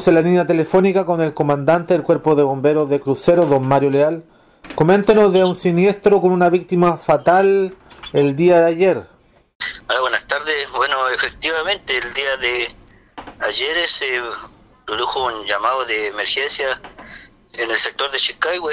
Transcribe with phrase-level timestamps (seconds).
[0.00, 3.68] Estamos en la línea telefónica con el comandante del Cuerpo de Bomberos de Crucero, don
[3.68, 4.24] Mario Leal.
[4.74, 7.76] Coméntenos de un siniestro con una víctima fatal
[8.14, 9.06] el día de ayer.
[9.90, 10.70] Hola, buenas tardes.
[10.74, 12.74] Bueno, efectivamente, el día de
[13.40, 14.22] ayer se
[14.86, 16.80] produjo un llamado de emergencia
[17.52, 18.70] en el sector de Chicago,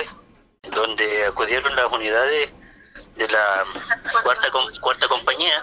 [0.74, 2.54] donde acudieron las unidades
[3.18, 3.66] de la
[4.24, 4.48] cuarta,
[4.80, 5.62] cuarta compañía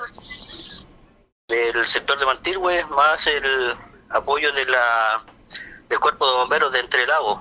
[1.48, 3.42] del sector de Mantilhue, más el
[4.10, 5.24] apoyo de la
[5.88, 7.40] del cuerpo de bomberos de Entre Lagos,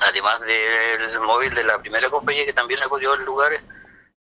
[0.00, 3.52] además del móvil de la primera compañía que también acudió al lugar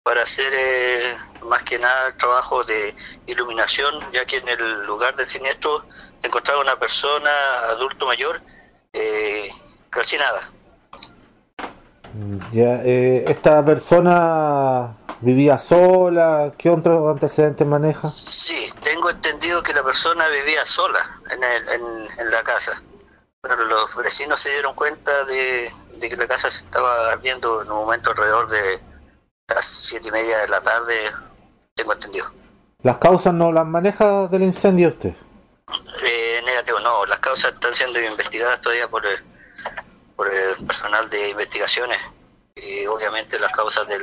[0.03, 2.95] para hacer eh, más que nada el trabajo de
[3.27, 5.85] iluminación, ya que en el lugar del siniestro
[6.22, 7.30] se encontraba una persona
[7.70, 8.41] adulto mayor
[8.94, 9.50] eh,
[9.89, 10.52] calcinada.
[12.52, 18.09] Ya, eh, esta persona vivía sola, ¿qué otros antecedentes maneja?
[18.09, 21.70] Sí, tengo entendido que la persona vivía sola en, el,
[22.18, 22.82] en, la casa.
[23.42, 27.78] Pero los vecinos se dieron cuenta de, que la casa se estaba ardiendo en un
[27.78, 28.80] momento alrededor de
[29.48, 30.94] las siete y media de la tarde,
[31.76, 32.31] tengo entendido.
[32.83, 35.16] ¿Las causas no las maneja del incendio usted?
[36.06, 39.23] Eh, negativo, no, las causas están siendo investigadas todavía por el,
[40.16, 41.98] por el personal de investigaciones
[42.56, 44.02] y obviamente las causas del,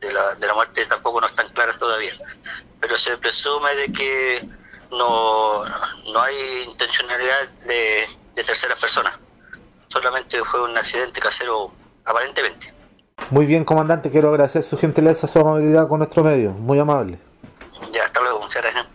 [0.00, 2.12] de, la, de la muerte tampoco no están claras todavía,
[2.80, 4.48] pero se presume de que
[4.90, 9.14] no, no hay intencionalidad de, de terceras personas,
[9.88, 11.72] solamente fue un accidente casero
[12.04, 12.74] aparentemente.
[13.30, 17.18] Muy bien, comandante, quiero agradecer su gentileza, su amabilidad con nuestro medio, muy amable.